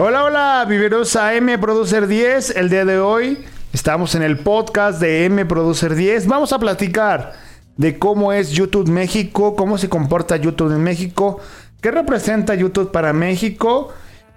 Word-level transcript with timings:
Hola, 0.00 0.22
hola, 0.22 0.64
viveros 0.68 1.16
a 1.16 1.34
M 1.34 1.58
Producer 1.58 2.06
10. 2.06 2.50
El 2.50 2.70
día 2.70 2.84
de 2.84 3.00
hoy 3.00 3.44
estamos 3.72 4.14
en 4.14 4.22
el 4.22 4.38
podcast 4.38 5.00
de 5.00 5.24
M 5.24 5.44
Producer 5.44 5.96
10. 5.96 6.28
Vamos 6.28 6.52
a 6.52 6.60
platicar 6.60 7.32
de 7.76 7.98
cómo 7.98 8.32
es 8.32 8.52
YouTube 8.52 8.88
México, 8.88 9.56
cómo 9.56 9.76
se 9.76 9.88
comporta 9.88 10.36
YouTube 10.36 10.72
en 10.72 10.84
México, 10.84 11.40
qué 11.80 11.90
representa 11.90 12.54
YouTube 12.54 12.92
para 12.92 13.12
México 13.12 13.92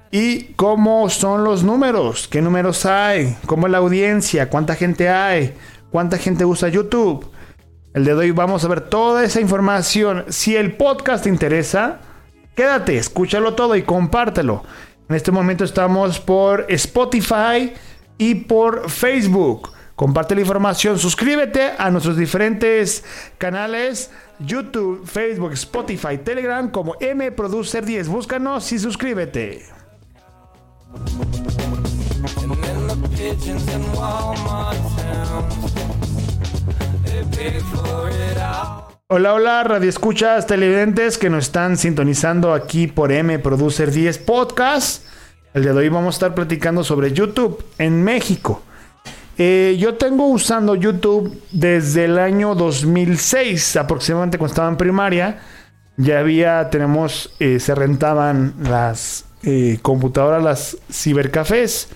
y 0.10 0.46
cómo 0.56 1.08
son 1.12 1.44
los 1.44 1.64
números, 1.64 2.28
qué 2.28 2.42
números 2.42 2.88
hay, 2.88 3.38
cómo 3.46 3.68
es 3.68 3.72
la 3.72 3.78
audiencia, 3.78 4.50
cuánta 4.50 4.74
gente 4.74 5.10
hay, 5.10 5.54
cuánta 5.92 6.18
gente 6.18 6.44
usa 6.44 6.70
YouTube. 6.70 7.30
El 7.94 8.06
día 8.06 8.16
de 8.16 8.22
hoy 8.22 8.32
vamos 8.32 8.66
a 8.66 8.68
ver 8.68 8.82
toda 8.82 9.24
esa 9.24 9.40
información. 9.40 10.26
Si 10.30 10.56
el 10.56 10.76
podcast 10.76 11.26
te 11.26 11.30
interesa, 11.30 12.00
quédate, 12.56 12.98
escúchalo 12.98 13.54
todo 13.54 13.76
y 13.76 13.84
compártelo. 13.84 14.64
En 15.12 15.16
este 15.16 15.34
momento 15.34 15.66
estamos 15.66 16.22
por 16.22 16.66
Spotify 16.70 17.74
y 18.18 18.34
por 18.34 18.90
Facebook. 18.90 19.74
Comparte 19.94 20.36
la 20.36 20.40
información, 20.40 20.98
suscríbete 20.98 21.74
a 21.78 21.92
nuestros 21.92 22.16
diferentes 22.16 23.04
canales 23.38 24.10
YouTube, 24.40 25.06
Facebook, 25.06 25.52
Spotify, 25.52 26.18
Telegram 26.18 26.72
como 26.72 26.96
M 27.02 27.30
Producer 27.34 27.84
10. 27.84 28.08
Búscanos 28.08 28.72
y 28.72 28.80
suscríbete. 28.80 29.66
Hola, 39.14 39.34
hola, 39.34 39.62
radio 39.66 39.90
escuchas 39.90 40.48
televidentes 40.48 41.18
que 41.18 41.30
nos 41.30 41.48
están 41.48 41.76
sintonizando 41.76 42.54
aquí 42.54 42.88
por 42.88 43.12
M 43.12 43.40
Producer 43.40 43.92
10 43.92 44.20
Podcast. 44.20 45.06
El 45.54 45.64
día 45.64 45.74
de 45.74 45.80
hoy 45.80 45.90
vamos 45.90 46.16
a 46.16 46.18
estar 46.18 46.34
platicando 46.34 46.82
sobre 46.82 47.12
YouTube 47.12 47.62
en 47.78 48.06
México. 48.06 48.62
Eh, 49.38 49.76
yo 49.78 49.96
tengo 49.96 50.28
usando 50.28 50.76
YouTube 50.76 51.44
desde 51.52 52.06
el 52.06 52.20
año 52.20 52.56
2006, 52.56 53.76
aproximadamente 53.76 54.38
cuando 54.38 54.54
estaba 54.54 54.70
en 54.70 54.78
primaria. 54.78 55.42
Ya 55.98 56.20
había, 56.20 56.70
tenemos, 56.70 57.36
eh, 57.42 57.60
se 57.60 57.76
rentaban 57.76 58.54
las 58.64 59.26
eh, 59.44 59.80
computadoras, 59.82 60.42
las 60.42 60.78
cibercafés. 60.90 61.90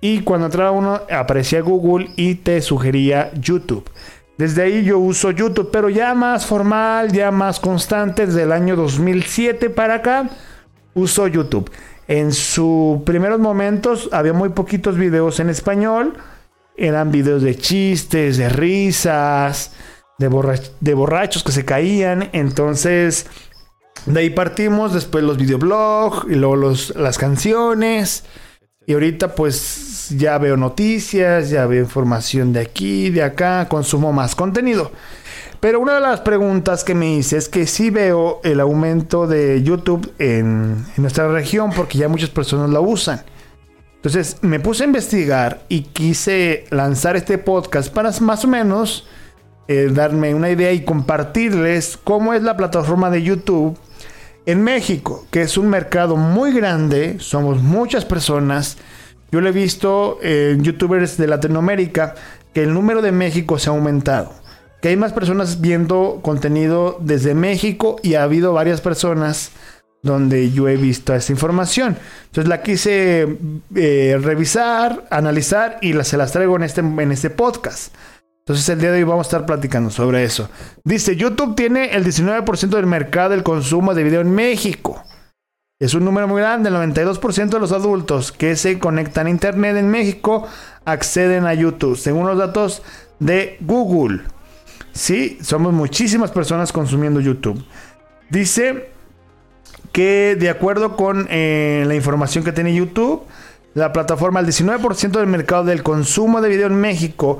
Y 0.00 0.20
cuando 0.20 0.46
entraba 0.46 0.70
uno, 0.70 1.00
aparecía 1.10 1.62
Google 1.62 2.10
y 2.14 2.36
te 2.36 2.60
sugería 2.60 3.32
YouTube. 3.34 3.90
Desde 4.36 4.62
ahí 4.62 4.84
yo 4.84 4.98
uso 4.98 5.30
YouTube, 5.30 5.70
pero 5.72 5.88
ya 5.88 6.14
más 6.14 6.46
formal, 6.46 7.12
ya 7.12 7.30
más 7.30 7.60
constante, 7.60 8.26
desde 8.26 8.42
el 8.42 8.52
año 8.52 8.74
2007 8.74 9.70
para 9.70 9.94
acá, 9.94 10.28
uso 10.94 11.28
YouTube. 11.28 11.70
En 12.08 12.32
sus 12.32 13.02
primeros 13.02 13.40
momentos 13.40 14.08
había 14.12 14.32
muy 14.32 14.50
poquitos 14.50 14.96
videos 14.96 15.40
en 15.40 15.50
español. 15.50 16.14
Eran 16.76 17.12
videos 17.12 17.42
de 17.42 17.56
chistes, 17.56 18.36
de 18.36 18.48
risas, 18.48 19.72
de, 20.18 20.94
borrachos 20.94 21.42
que 21.44 21.52
se 21.52 21.64
caían. 21.64 22.28
Entonces, 22.32 23.26
de 24.06 24.20
ahí 24.20 24.30
partimos. 24.30 24.92
Después 24.92 25.24
los 25.24 25.38
videoblogs 25.38 26.26
y 26.28 26.34
luego 26.34 26.74
las 26.96 27.18
canciones. 27.18 28.24
Y 28.86 28.92
ahorita 28.92 29.34
pues 29.34 30.10
ya 30.10 30.36
veo 30.38 30.56
noticias, 30.56 31.50
ya 31.50 31.66
veo 31.66 31.82
información 31.82 32.52
de 32.52 32.60
aquí, 32.60 33.10
de 33.10 33.22
acá, 33.22 33.66
consumo 33.68 34.12
más 34.12 34.34
contenido. 34.34 34.90
Pero 35.60 35.80
una 35.80 35.94
de 35.94 36.00
las 36.02 36.20
preguntas 36.20 36.84
que 36.84 36.94
me 36.94 37.14
hice 37.14 37.38
es 37.38 37.48
que 37.48 37.66
sí 37.66 37.88
veo 37.88 38.40
el 38.44 38.60
aumento 38.60 39.26
de 39.26 39.62
YouTube 39.62 40.12
en, 40.18 40.84
nuestra 40.98 41.28
región 41.28 41.70
porque 41.74 41.96
ya 41.96 42.08
muchas 42.08 42.28
personas 42.28 42.68
la 42.68 42.80
usan. 42.80 43.22
Entonces 43.96 44.36
me 44.42 44.60
puse 44.60 44.82
a 44.82 44.86
investigar 44.86 45.64
y 45.70 45.84
quise 45.84 46.66
lanzar 46.68 47.16
este 47.16 47.38
podcast 47.38 47.90
para 47.90 48.10
más 48.20 48.44
o 48.44 48.48
menos 48.48 49.06
eh, 49.66 49.88
darme 49.90 50.34
una 50.34 50.50
idea 50.50 50.70
y 50.72 50.84
compartirles 50.84 51.96
cómo 51.96 52.34
es 52.34 52.42
la 52.42 52.58
plataforma 52.58 53.08
de 53.08 53.22
YouTube 53.22 53.78
en 54.46 54.62
México, 54.62 55.26
que 55.30 55.42
es 55.42 55.56
un 55.56 55.68
mercado 55.68 56.16
muy 56.16 56.52
grande, 56.52 57.16
somos 57.18 57.62
muchas 57.62 58.04
personas. 58.04 58.76
Yo 59.30 59.40
lo 59.40 59.48
he 59.48 59.52
visto 59.52 60.18
en 60.22 60.62
youtubers 60.62 61.16
de 61.16 61.26
Latinoamérica 61.26 62.14
que 62.52 62.62
el 62.62 62.74
número 62.74 63.02
de 63.02 63.12
México 63.12 63.58
se 63.58 63.70
ha 63.70 63.72
aumentado. 63.72 64.32
Que 64.82 64.88
hay 64.88 64.96
más 64.96 65.12
personas 65.12 65.60
viendo 65.60 66.20
contenido 66.22 66.98
desde 67.00 67.34
México 67.34 67.96
y 68.02 68.14
ha 68.14 68.22
habido 68.22 68.52
varias 68.52 68.80
personas 68.82 69.50
donde 70.02 70.50
yo 70.50 70.68
he 70.68 70.76
visto 70.76 71.14
esta 71.14 71.32
información. 71.32 71.96
Entonces 72.26 72.48
la 72.48 72.62
quise 72.62 73.38
eh, 73.74 74.18
revisar, 74.22 75.06
analizar 75.10 75.78
y 75.80 75.94
se 76.04 76.18
las 76.18 76.32
traigo 76.32 76.56
en 76.56 76.64
este, 76.64 76.82
en 76.82 77.10
este 77.10 77.30
podcast. 77.30 77.94
Entonces 78.46 78.68
el 78.68 78.78
día 78.78 78.92
de 78.92 78.98
hoy 78.98 79.04
vamos 79.04 79.26
a 79.26 79.28
estar 79.28 79.46
platicando 79.46 79.88
sobre 79.88 80.22
eso. 80.22 80.50
Dice, 80.84 81.16
YouTube 81.16 81.54
tiene 81.54 81.92
el 81.94 82.04
19% 82.04 82.68
del 82.68 82.84
mercado 82.84 83.30
del 83.30 83.42
consumo 83.42 83.94
de 83.94 84.04
video 84.04 84.20
en 84.20 84.34
México. 84.34 85.02
Es 85.80 85.94
un 85.94 86.04
número 86.04 86.28
muy 86.28 86.42
grande, 86.42 86.68
el 86.68 86.74
92% 86.74 87.48
de 87.48 87.58
los 87.58 87.72
adultos 87.72 88.32
que 88.32 88.54
se 88.56 88.78
conectan 88.78 89.28
a 89.28 89.30
Internet 89.30 89.78
en 89.78 89.88
México 89.88 90.46
acceden 90.84 91.46
a 91.46 91.54
YouTube, 91.54 91.96
según 91.96 92.26
los 92.26 92.36
datos 92.36 92.82
de 93.18 93.56
Google. 93.62 94.20
Sí, 94.92 95.38
somos 95.40 95.72
muchísimas 95.72 96.30
personas 96.30 96.70
consumiendo 96.70 97.20
YouTube. 97.20 97.64
Dice 98.28 98.90
que 99.90 100.36
de 100.38 100.50
acuerdo 100.50 100.96
con 100.96 101.28
eh, 101.30 101.84
la 101.86 101.94
información 101.94 102.44
que 102.44 102.52
tiene 102.52 102.74
YouTube, 102.74 103.22
la 103.72 103.94
plataforma, 103.94 104.40
el 104.40 104.46
19% 104.46 105.12
del 105.12 105.28
mercado 105.28 105.64
del 105.64 105.82
consumo 105.82 106.42
de 106.42 106.50
video 106.50 106.66
en 106.66 106.78
México 106.78 107.38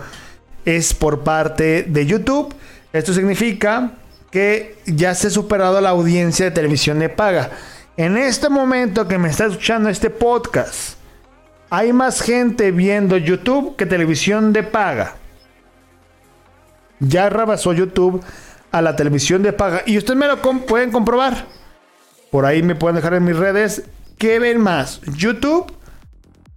es 0.64 0.94
por 0.94 1.24
parte 1.24 1.84
de 1.84 2.06
YouTube. 2.06 2.54
Esto 2.92 3.12
significa 3.12 3.92
que 4.30 4.76
ya 4.86 5.14
se 5.14 5.28
ha 5.28 5.30
superado 5.30 5.80
la 5.80 5.90
audiencia 5.90 6.46
de 6.46 6.50
televisión 6.50 6.98
de 6.98 7.08
paga. 7.08 7.50
En 7.96 8.16
este 8.16 8.48
momento 8.48 9.06
que 9.06 9.18
me 9.18 9.28
está 9.28 9.46
escuchando 9.46 9.88
este 9.88 10.10
podcast, 10.10 10.98
hay 11.70 11.92
más 11.92 12.20
gente 12.20 12.70
viendo 12.70 13.16
YouTube 13.16 13.76
que 13.76 13.86
televisión 13.86 14.52
de 14.52 14.62
paga. 14.62 15.14
Ya 16.98 17.28
rebasó 17.28 17.72
YouTube 17.72 18.24
a 18.72 18.82
la 18.82 18.96
televisión 18.96 19.42
de 19.42 19.52
paga. 19.52 19.82
Y 19.86 19.98
ustedes 19.98 20.18
me 20.18 20.26
lo 20.26 20.40
pueden 20.40 20.90
comprobar. 20.90 21.46
Por 22.30 22.44
ahí 22.44 22.62
me 22.62 22.74
pueden 22.74 22.96
dejar 22.96 23.14
en 23.14 23.24
mis 23.24 23.36
redes. 23.36 23.84
¿Qué 24.18 24.40
ven 24.40 24.60
más? 24.60 25.00
¿YouTube 25.16 25.72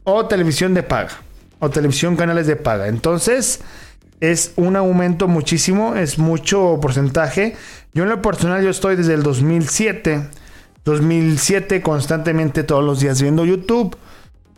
o 0.04 0.26
televisión 0.26 0.74
de 0.74 0.82
paga? 0.82 1.12
O 1.60 1.70
televisión 1.70 2.16
canales 2.16 2.48
de 2.48 2.56
paga. 2.56 2.88
Entonces, 2.88 3.62
es 4.20 4.54
un 4.56 4.76
aumento 4.76 5.28
muchísimo, 5.28 5.96
es 5.96 6.18
mucho 6.18 6.80
porcentaje. 6.82 7.56
Yo 7.94 8.04
en 8.04 8.10
lo 8.10 8.22
personal 8.22 8.64
yo 8.64 8.70
estoy 8.70 8.96
desde 8.96 9.14
el 9.14 9.24
2007, 9.24 10.30
2007 10.86 11.82
constantemente 11.82 12.64
todos 12.64 12.84
los 12.84 13.00
días 13.00 13.22
viendo 13.22 13.46
YouTube. 13.46 13.96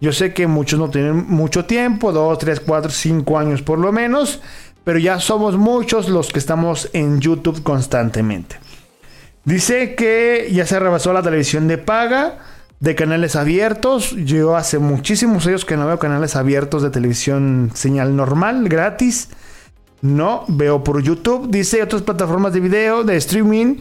Yo 0.02 0.14
sé 0.14 0.34
que 0.34 0.48
muchos 0.48 0.80
no 0.80 0.90
tienen 0.90 1.26
mucho 1.28 1.66
tiempo, 1.66 2.14
2, 2.14 2.38
3, 2.38 2.60
4, 2.62 2.92
5 2.92 3.38
años 3.38 3.62
por 3.62 3.80
lo 3.80 3.92
menos, 3.92 4.42
pero 4.86 4.98
ya 4.98 5.20
somos 5.20 5.58
muchos 5.58 6.08
los 6.08 6.30
que 6.32 6.40
estamos 6.40 6.90
en 6.94 7.20
YouTube 7.20 7.62
constantemente. 7.64 8.58
Dice 9.44 9.96
que 9.96 10.50
ya 10.54 10.66
se 10.66 10.80
rebasó 10.80 11.12
la 11.12 11.22
televisión 11.22 11.68
de 11.68 11.78
paga 11.78 12.38
de 12.80 12.96
canales 12.96 13.36
abiertos. 13.36 14.16
Yo 14.16 14.56
hace 14.56 14.80
muchísimos 14.80 15.46
años 15.48 15.66
que 15.66 15.76
no 15.76 15.86
veo 15.86 16.00
canales 16.00 16.36
abiertos 16.36 16.82
de 16.82 16.92
televisión 16.92 17.72
señal 17.74 18.16
normal, 18.16 18.70
gratis. 18.70 19.30
No, 20.02 20.46
veo 20.48 20.84
por 20.84 21.02
YouTube. 21.02 21.50
Dice 21.50 21.84
otras 21.84 22.02
plataformas 22.02 22.54
de 22.54 22.60
video, 22.60 23.04
de 23.04 23.18
streaming, 23.18 23.78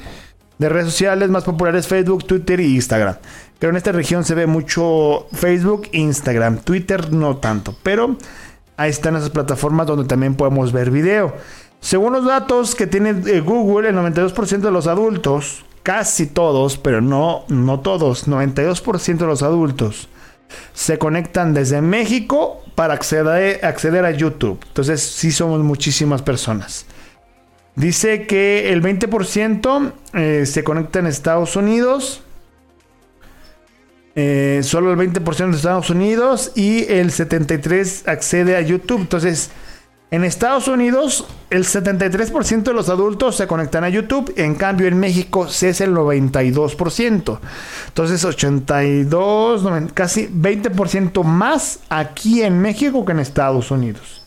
de 0.58 0.69
redes 0.69 0.87
sociales 0.87 1.31
más 1.31 1.44
populares, 1.44 1.87
Facebook, 1.87 2.26
Twitter 2.26 2.60
y 2.60 2.75
Instagram. 2.75 3.16
Pero 3.58 3.70
en 3.70 3.76
esta 3.76 3.92
región 3.92 4.25
se 4.25 4.34
ve 4.34 4.46
mucho 4.46 5.26
Facebook, 5.32 5.88
Instagram, 5.92 6.58
Twitter 6.58 7.12
no 7.12 7.37
tanto. 7.37 7.75
Pero 7.82 8.16
ahí 8.76 8.90
están 8.90 9.16
esas 9.16 9.31
plataformas 9.31 9.87
donde 9.87 10.06
también 10.06 10.34
podemos 10.34 10.72
ver 10.72 10.90
video. 10.90 11.34
Según 11.81 12.12
los 12.12 12.25
datos 12.25 12.75
que 12.75 12.88
tiene 12.88 13.10
eh, 13.26 13.40
Google, 13.40 13.90
el 13.90 13.96
92% 13.96 14.58
de 14.58 14.70
los 14.72 14.88
adultos, 14.88 15.64
casi 15.84 16.26
todos, 16.26 16.76
pero 16.76 17.00
no, 17.00 17.44
no 17.48 17.81
todos, 17.81 18.26
92% 18.26 19.19
de 19.19 19.26
los 19.26 19.42
adultos 19.42 20.08
se 20.72 20.98
conectan 20.98 21.54
desde 21.54 21.80
México 21.80 22.62
para 22.74 22.94
acceder, 22.94 24.04
a 24.04 24.10
YouTube. 24.10 24.60
Entonces 24.68 25.02
sí 25.02 25.32
somos 25.32 25.60
muchísimas 25.60 26.22
personas. 26.22 26.86
Dice 27.74 28.26
que 28.26 28.72
el 28.72 28.82
20% 28.82 29.92
eh, 30.14 30.46
se 30.46 30.64
conecta 30.64 30.98
en 30.98 31.06
Estados 31.06 31.56
Unidos. 31.56 32.22
Eh, 34.14 34.60
solo 34.64 34.92
el 34.92 34.98
20% 34.98 35.50
de 35.50 35.56
Estados 35.56 35.90
Unidos 35.90 36.52
y 36.56 36.84
el 36.92 37.10
73% 37.10 38.08
accede 38.08 38.56
a 38.56 38.60
YouTube. 38.60 39.00
Entonces, 39.00 39.50
En 40.10 40.25
Estados 40.25 40.69
Unidos, 40.69 41.26
el 41.50 41.64
73% 41.64 42.62
de 42.62 42.72
los 42.72 42.88
adultos 42.88 43.37
se 43.37 43.46
conectan 43.46 43.84
a 43.84 43.90
YouTube. 43.90 44.32
En 44.37 44.55
cambio, 44.55 44.87
en 44.87 44.99
México 44.99 45.46
es 45.46 45.81
el 45.82 45.94
92%. 45.94 47.38
Entonces, 47.88 48.25
82, 48.25 49.66
casi 49.93 50.26
20% 50.28 51.22
más 51.25 51.81
aquí 51.90 52.43
en 52.43 52.58
México 52.58 53.05
que 53.05 53.12
en 53.12 53.19
Estados 53.19 53.70
Unidos. 53.70 54.26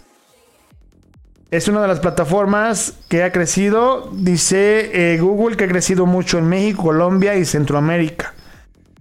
Es 1.49 1.67
una 1.67 1.81
de 1.81 1.87
las 1.87 1.99
plataformas 1.99 2.93
que 3.09 3.23
ha 3.23 3.31
crecido, 3.31 4.09
dice 4.13 5.13
eh, 5.13 5.19
Google, 5.19 5.57
que 5.57 5.63
ha 5.63 5.67
crecido 5.67 6.05
mucho 6.05 6.37
en 6.37 6.47
México, 6.47 6.83
Colombia 6.83 7.35
y 7.35 7.43
Centroamérica. 7.43 8.35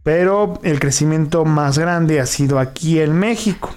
Pero 0.03 0.59
el 0.63 0.81
crecimiento 0.81 1.45
más 1.45 1.79
grande 1.79 2.21
ha 2.21 2.27
sido 2.27 2.59
aquí 2.59 3.01
en 3.01 3.13
México. 3.13 3.71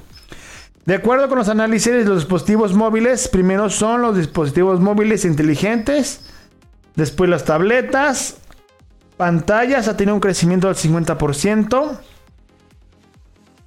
De 0.86 0.96
acuerdo 0.96 1.30
con 1.30 1.38
los 1.38 1.48
análisis 1.48 1.94
de 1.94 2.04
los 2.04 2.20
dispositivos 2.20 2.74
móviles, 2.74 3.30
primero 3.30 3.70
son 3.70 4.02
los 4.02 4.18
dispositivos 4.18 4.82
móviles 4.82 5.24
inteligentes, 5.24 6.22
después 6.96 7.30
las 7.30 7.46
tabletas, 7.46 8.38
pantallas 9.16 9.88
ha 9.88 9.96
tenido 9.96 10.16
un 10.16 10.20
crecimiento 10.20 10.68
del 10.68 10.76
50%. 10.76 12.00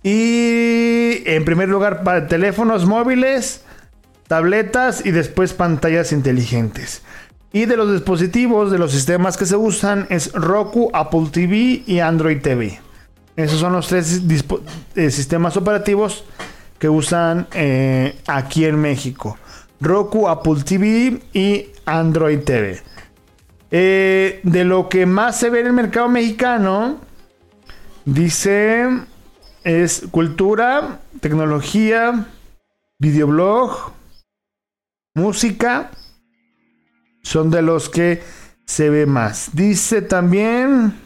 Y 0.02 1.22
en 1.24 1.44
primer 1.44 1.68
lugar 1.68 2.04
para 2.04 2.28
teléfonos 2.28 2.84
móviles, 2.84 3.64
tabletas 4.28 5.04
y 5.04 5.10
después 5.10 5.54
pantallas 5.54 6.12
inteligentes. 6.12 7.02
Y 7.52 7.64
de 7.64 7.78
los 7.78 7.90
dispositivos, 7.90 8.70
de 8.70 8.78
los 8.78 8.92
sistemas 8.92 9.38
que 9.38 9.46
se 9.46 9.56
usan 9.56 10.06
es 10.10 10.32
Roku, 10.32 10.90
Apple 10.92 11.28
TV 11.32 11.82
y 11.86 12.00
Android 12.00 12.42
TV. 12.42 12.78
Esos 13.36 13.58
son 13.58 13.72
los 13.72 13.88
tres 13.88 14.20
eh, 14.94 15.10
sistemas 15.10 15.56
operativos 15.56 16.24
que 16.78 16.88
usan 16.88 17.46
eh, 17.52 18.18
aquí 18.26 18.64
en 18.64 18.80
México. 18.80 19.38
Roku, 19.80 20.28
Apple 20.28 20.62
TV 20.64 21.20
y 21.32 21.66
Android 21.84 22.40
TV. 22.40 22.82
Eh, 23.70 24.40
de 24.42 24.64
lo 24.64 24.88
que 24.88 25.06
más 25.06 25.38
se 25.38 25.50
ve 25.50 25.60
en 25.60 25.66
el 25.66 25.72
mercado 25.72 26.08
mexicano, 26.08 27.00
dice, 28.04 28.88
es 29.64 30.04
cultura, 30.10 31.00
tecnología, 31.20 32.26
videoblog, 32.98 33.92
música. 35.14 35.90
Son 37.22 37.50
de 37.50 37.62
los 37.62 37.88
que 37.88 38.22
se 38.64 38.90
ve 38.90 39.06
más. 39.06 39.50
Dice 39.52 40.02
también... 40.02 41.05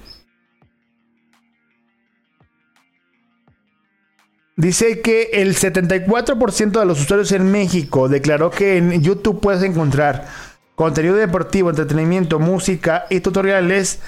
Dice 4.60 5.00
que 5.00 5.30
el 5.32 5.56
74% 5.56 6.80
de 6.80 6.84
los 6.84 7.00
usuarios 7.00 7.32
en 7.32 7.50
México 7.50 8.10
declaró 8.10 8.50
que 8.50 8.76
en 8.76 9.00
YouTube 9.00 9.40
puedes 9.40 9.62
encontrar 9.62 10.26
contenido 10.74 11.14
deportivo, 11.14 11.70
entretenimiento, 11.70 12.38
música 12.38 13.06
y 13.08 13.20
tutoriales 13.20 14.00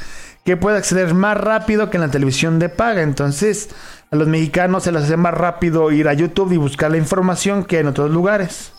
que 0.44 0.58
puede 0.58 0.76
acceder 0.76 1.14
más 1.14 1.38
rápido 1.38 1.88
que 1.88 1.96
en 1.96 2.02
la 2.02 2.10
televisión 2.10 2.58
de 2.58 2.68
paga. 2.68 3.00
Entonces, 3.00 3.70
a 4.10 4.16
los 4.16 4.28
mexicanos 4.28 4.82
se 4.82 4.92
les 4.92 5.04
hace 5.04 5.16
más 5.16 5.32
rápido 5.32 5.90
ir 5.90 6.06
a 6.06 6.12
YouTube 6.12 6.52
y 6.52 6.58
buscar 6.58 6.90
la 6.90 6.98
información 6.98 7.64
que 7.64 7.78
en 7.78 7.86
otros 7.86 8.10
lugares. 8.10 8.74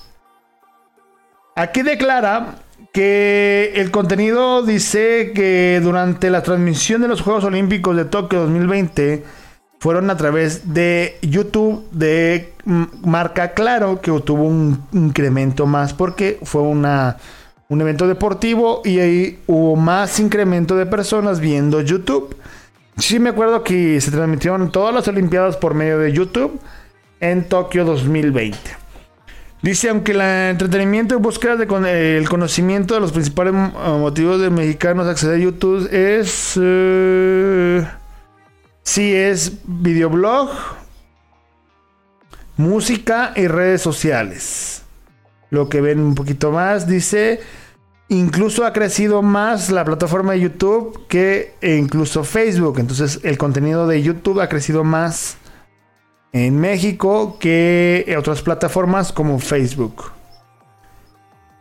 Aquí 1.56 1.82
declara 1.82 2.58
que 2.94 3.74
el 3.78 3.90
contenido 3.90 4.62
dice 4.62 5.32
que 5.34 5.80
durante 5.82 6.30
la 6.30 6.44
transmisión 6.44 7.02
de 7.02 7.08
los 7.08 7.22
Juegos 7.22 7.46
Olímpicos 7.46 7.96
de 7.96 8.06
Tokio 8.06 8.42
2020, 8.42 9.24
fueron 9.84 10.10
a 10.10 10.16
través 10.16 10.74
de 10.74 11.18
YouTube 11.22 11.86
de 11.92 12.54
marca 13.04 13.52
Claro, 13.52 14.00
que 14.00 14.12
tuvo 14.22 14.44
un 14.44 14.82
incremento 14.94 15.66
más 15.66 15.94
porque 15.94 16.40
fue 16.44 16.62
una, 16.62 17.18
un 17.68 17.82
evento 17.82 18.08
deportivo 18.08 18.82
y 18.86 19.00
ahí 19.00 19.40
hubo 19.46 19.76
más 19.76 20.22
incremento 20.22 20.78
de 20.78 20.86
personas 20.86 21.42
viendo 21.42 21.82
YouTube. 21.82 22.34
Sí 22.96 23.20
me 23.20 23.32
acuerdo 23.32 23.62
que 23.62 24.00
se 24.00 24.10
transmitieron 24.10 24.72
todas 24.72 24.96
las 24.96 25.06
Olimpiadas 25.10 25.58
por 25.58 25.74
medio 25.74 26.00
de 26.00 26.14
YouTube 26.14 26.62
en 27.20 27.50
Tokio 27.50 27.84
2020. 27.84 28.58
Dice, 29.62 29.90
aunque 29.90 30.14
el 30.14 30.22
entretenimiento 30.22 31.16
y 31.16 31.18
búsqueda 31.18 31.58
del 31.58 32.30
conocimiento 32.30 32.94
de 32.94 33.02
los 33.02 33.12
principales 33.12 33.54
motivos 33.54 34.40
de 34.40 34.50
mexicanos 34.50 35.08
acceder 35.08 35.42
a 35.42 35.44
YouTube 35.44 35.90
es... 35.92 36.54
Eh, 36.56 37.86
Sí, 38.84 39.16
es 39.16 39.54
videoblog, 39.66 40.50
música 42.58 43.34
y 43.36 43.48
redes 43.48 43.82
sociales. 43.82 44.84
Lo 45.50 45.70
que 45.70 45.82
ven 45.82 46.00
un 46.00 46.16
poquito 46.16 46.52
más, 46.52 46.86
dice, 46.88 47.40
incluso 48.10 48.66
ha 48.66 48.74
crecido 48.74 49.22
más 49.22 49.72
la 49.72 49.86
plataforma 49.86 50.34
de 50.34 50.42
YouTube 50.42 51.08
que 51.08 51.54
incluso 51.62 52.24
Facebook. 52.24 52.80
Entonces 52.80 53.22
el 53.24 53.38
contenido 53.38 53.88
de 53.88 54.02
YouTube 54.02 54.42
ha 54.42 54.50
crecido 54.50 54.84
más 54.84 55.38
en 56.34 56.60
México 56.60 57.38
que 57.40 58.16
otras 58.18 58.42
plataformas 58.42 59.14
como 59.14 59.40
Facebook. 59.40 60.12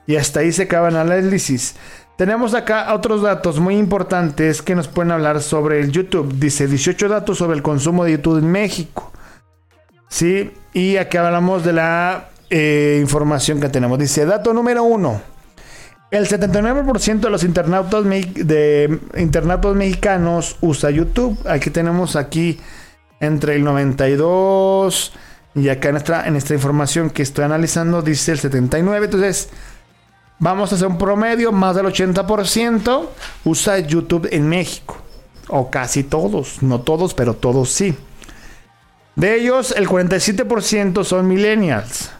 Y 0.06 0.16
hasta 0.16 0.40
ahí 0.40 0.50
se 0.50 0.62
acaba 0.62 0.88
el 0.88 0.96
análisis. 0.96 1.76
Tenemos 2.16 2.54
acá 2.54 2.92
otros 2.94 3.22
datos 3.22 3.58
muy 3.58 3.76
importantes 3.76 4.62
que 4.62 4.74
nos 4.74 4.86
pueden 4.86 5.12
hablar 5.12 5.40
sobre 5.40 5.80
el 5.80 5.90
YouTube. 5.90 6.34
Dice 6.38 6.66
18 6.66 7.08
datos 7.08 7.38
sobre 7.38 7.56
el 7.56 7.62
consumo 7.62 8.04
de 8.04 8.12
YouTube 8.12 8.38
en 8.38 8.50
México. 8.50 9.10
Sí, 10.08 10.52
y 10.74 10.98
aquí 10.98 11.16
hablamos 11.16 11.64
de 11.64 11.72
la 11.72 12.28
eh, 12.50 12.98
información 13.00 13.60
que 13.60 13.70
tenemos. 13.70 13.98
Dice 13.98 14.26
dato 14.26 14.52
número 14.52 14.84
1. 14.84 15.32
El 16.10 16.28
79% 16.28 17.20
de 17.20 17.30
los 17.30 17.42
internautas, 17.42 18.04
de 18.04 19.00
internautas 19.16 19.74
mexicanos 19.74 20.58
usa 20.60 20.90
YouTube. 20.90 21.38
Aquí 21.48 21.70
tenemos 21.70 22.16
aquí 22.16 22.60
entre 23.20 23.56
el 23.56 23.64
92 23.64 25.14
y 25.54 25.70
acá 25.70 25.88
en 25.88 25.96
esta, 25.96 26.28
en 26.28 26.36
esta 26.36 26.52
información 26.52 27.08
que 27.08 27.22
estoy 27.22 27.44
analizando 27.46 28.02
dice 28.02 28.32
el 28.32 28.38
79. 28.38 29.06
Entonces, 29.06 29.48
Vamos 30.42 30.72
a 30.72 30.74
hacer 30.74 30.88
un 30.88 30.98
promedio, 30.98 31.52
más 31.52 31.76
del 31.76 31.86
80% 31.86 33.06
usa 33.44 33.78
YouTube 33.78 34.28
en 34.32 34.48
México. 34.48 34.96
O 35.46 35.70
casi 35.70 36.02
todos, 36.02 36.64
no 36.64 36.80
todos, 36.80 37.14
pero 37.14 37.34
todos 37.34 37.70
sí. 37.70 37.94
De 39.14 39.36
ellos, 39.36 39.72
el 39.76 39.88
47% 39.88 41.04
son 41.04 41.28
millennials. 41.28 42.10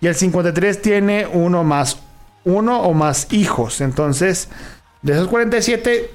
Y 0.00 0.08
el 0.08 0.16
53% 0.16 0.80
tiene 0.80 1.24
uno 1.32 1.62
más, 1.62 1.98
uno 2.42 2.82
o 2.82 2.94
más 2.94 3.32
hijos. 3.32 3.80
Entonces, 3.80 4.48
de 5.02 5.12
esos 5.12 5.28
47, 5.28 6.10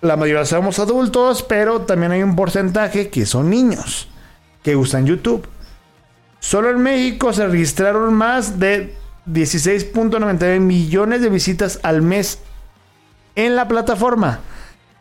la 0.00 0.16
mayoría 0.16 0.46
somos 0.46 0.78
adultos, 0.78 1.42
pero 1.42 1.82
también 1.82 2.12
hay 2.12 2.22
un 2.22 2.36
porcentaje 2.36 3.10
que 3.10 3.26
son 3.26 3.50
niños 3.50 4.08
que 4.62 4.76
usan 4.76 5.04
YouTube. 5.04 5.46
Solo 6.40 6.70
en 6.70 6.80
México 6.80 7.34
se 7.34 7.46
registraron 7.46 8.14
más 8.14 8.58
de 8.58 8.96
16.99 9.26 10.60
millones 10.60 11.20
de 11.20 11.28
visitas 11.28 11.80
al 11.82 12.00
mes 12.02 12.38
en 13.34 13.56
la 13.56 13.66
plataforma. 13.68 14.40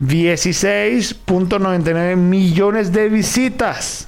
16.99 0.01 2.17
millones 2.17 2.91
de 2.91 3.08
visitas 3.10 4.08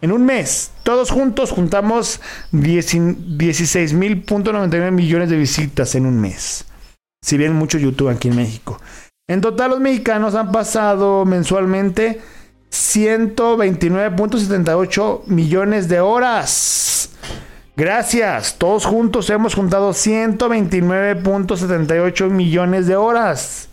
en 0.00 0.12
un 0.12 0.24
mes. 0.24 0.70
Todos 0.82 1.10
juntos 1.10 1.50
juntamos 1.50 2.20
16.99 2.52 4.90
millones 4.90 5.28
de 5.30 5.36
visitas 5.36 5.94
en 5.94 6.06
un 6.06 6.18
mes. 6.20 6.64
Si 7.24 7.36
bien 7.36 7.52
mucho 7.54 7.78
YouTube 7.78 8.08
aquí 8.10 8.26
en 8.28 8.36
México. 8.36 8.80
En 9.28 9.40
total 9.40 9.70
los 9.70 9.78
mexicanos 9.80 10.34
han 10.34 10.50
pasado 10.52 11.24
mensualmente 11.24 12.20
129.78 12.70 15.22
millones 15.26 15.88
de 15.88 16.00
horas 16.00 17.11
Gracias. 17.76 18.56
Todos 18.58 18.84
juntos 18.84 19.30
hemos 19.30 19.54
juntado 19.54 19.90
129.78 19.90 22.30
millones 22.30 22.86
de 22.86 22.96
horas. 22.96 23.68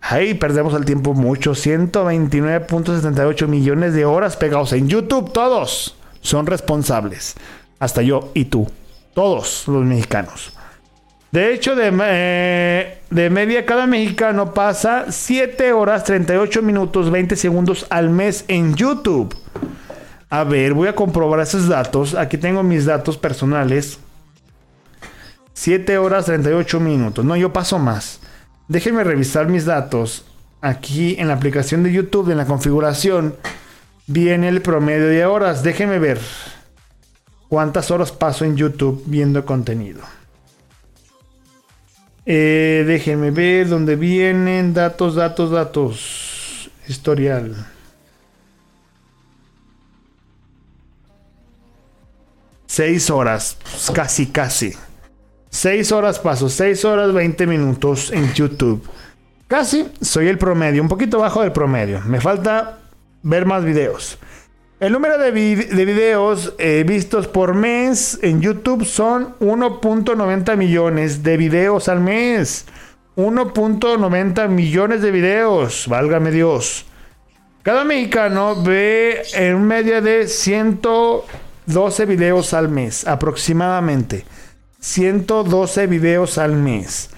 Ahí 0.00 0.34
perdemos 0.34 0.74
el 0.74 0.84
tiempo 0.84 1.14
mucho. 1.14 1.52
129.78 1.52 3.46
millones 3.46 3.94
de 3.94 4.04
horas 4.04 4.36
pegados 4.36 4.74
en 4.74 4.88
YouTube. 4.88 5.32
Todos 5.32 5.96
son 6.20 6.46
responsables. 6.46 7.36
Hasta 7.78 8.02
yo 8.02 8.32
y 8.34 8.46
tú. 8.46 8.68
Todos 9.14 9.66
los 9.66 9.84
mexicanos. 9.84 10.52
De 11.30 11.52
hecho, 11.52 11.74
de, 11.74 11.92
eh, 12.02 12.98
de, 13.10 13.30
media, 13.30 13.66
cada 13.66 13.86
mexicano 13.86 14.54
pasa 14.54 15.06
7 15.10 15.72
horas 15.72 16.04
38 16.04 16.62
minutos 16.62 17.10
20 17.10 17.36
segundos 17.36 17.86
al 17.90 18.08
mes 18.08 18.44
en 18.48 18.74
YouTube. 18.74 19.34
A 20.30 20.44
ver, 20.44 20.74
voy 20.74 20.88
a 20.88 20.94
comprobar 20.94 21.40
esos 21.40 21.68
datos. 21.68 22.14
Aquí 22.14 22.36
tengo 22.36 22.62
mis 22.62 22.84
datos 22.84 23.16
personales. 23.16 23.98
7 25.54 25.98
horas 25.98 26.26
38 26.26 26.80
minutos. 26.80 27.24
No, 27.24 27.36
yo 27.36 27.52
paso 27.52 27.78
más. 27.78 28.20
Déjenme 28.68 29.04
revisar 29.04 29.48
mis 29.48 29.64
datos. 29.64 30.24
Aquí 30.60 31.16
en 31.18 31.28
la 31.28 31.34
aplicación 31.34 31.82
de 31.82 31.92
YouTube, 31.92 32.30
en 32.30 32.36
la 32.36 32.46
configuración, 32.46 33.36
viene 34.06 34.48
el 34.48 34.60
promedio 34.60 35.06
de 35.06 35.24
horas. 35.24 35.62
Déjenme 35.62 35.98
ver. 35.98 36.20
cuántas 37.48 37.90
horas 37.90 38.12
paso 38.12 38.44
en 38.44 38.56
YouTube 38.56 39.02
viendo 39.06 39.46
contenido. 39.46 40.02
Eh, 42.26 42.84
déjenme 42.86 43.30
ver 43.30 43.68
dónde 43.68 43.96
vienen 43.96 44.74
datos, 44.74 45.14
datos, 45.14 45.50
datos. 45.50 46.70
Historial. 46.86 47.56
Seis 52.78 53.10
horas, 53.10 53.56
casi, 53.92 54.26
casi. 54.26 54.72
Seis 55.50 55.90
horas 55.90 56.20
paso, 56.20 56.48
seis 56.48 56.84
horas 56.84 57.12
20 57.12 57.44
minutos 57.48 58.12
en 58.12 58.32
YouTube. 58.32 58.88
Casi 59.48 59.88
soy 60.00 60.28
el 60.28 60.38
promedio, 60.38 60.80
un 60.80 60.88
poquito 60.88 61.18
bajo 61.18 61.42
del 61.42 61.50
promedio. 61.50 62.00
Me 62.02 62.20
falta 62.20 62.78
ver 63.24 63.46
más 63.46 63.64
videos. 63.64 64.16
El 64.78 64.92
número 64.92 65.18
de, 65.18 65.32
videos 65.32 66.54
eh, 66.58 66.84
vistos 66.86 67.26
por 67.26 67.52
mes 67.52 68.20
en 68.22 68.40
YouTube 68.40 68.84
son 68.84 69.36
1.90 69.40 70.56
millones 70.56 71.24
de 71.24 71.36
videos 71.36 71.88
al 71.88 71.98
mes. 71.98 72.64
1.90 73.16 74.48
millones 74.48 75.02
de 75.02 75.10
videos, 75.10 75.88
válgame 75.88 76.30
Dios. 76.30 76.86
Cada 77.64 77.82
mexicano 77.82 78.62
ve 78.62 79.22
en 79.34 79.66
media 79.66 80.00
de 80.00 80.28
112 81.68 82.06
videos 82.06 82.54
al 82.54 82.70
mes, 82.70 83.06
aproximadamente. 83.06 84.24
112 84.80 85.86
videos 85.86 86.38
al 86.38 86.54
mes. 86.54 87.10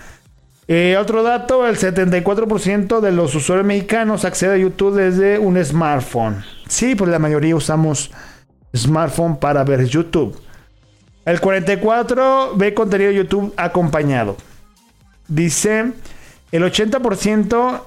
Eh, 0.66 0.97
otro 0.99 1.23
dato, 1.23 1.69
el 1.69 1.76
74% 1.78 3.00
de 3.00 3.12
los 3.12 3.33
usuarios 3.37 3.66
mexicanos 3.66 4.25
accede 4.25 4.54
a 4.54 4.57
YouTube 4.57 4.97
desde 4.97 5.38
un 5.38 5.62
smartphone. 5.64 6.45
Sí, 6.69 6.97
pues 6.97 7.11
la 7.11 7.21
mayoría 7.21 7.54
usamos 7.54 8.11
smartphone 8.75 9.37
para 9.37 9.62
ver 9.62 9.85
YouTube. 9.85 10.37
El 11.25 11.40
44% 11.40 12.57
ve 12.57 12.75
contenido 12.75 13.11
de 13.11 13.16
YouTube 13.19 13.54
acompañado. 13.57 14.37
Dice 15.28 15.92
el 16.50 16.62
80% 16.64 17.83